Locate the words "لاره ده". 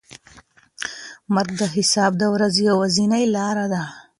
3.35-3.83